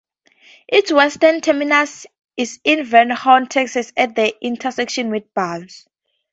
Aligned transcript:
Its 0.67 0.91
western 0.91 1.41
terminus 1.41 2.07
is 2.35 2.59
in 2.63 2.83
Van 2.85 3.11
Horn, 3.11 3.45
Texas 3.45 3.93
at 3.95 4.17
an 4.17 4.31
intersection 4.41 5.11
with 5.11 5.31
Bus. 5.35 5.85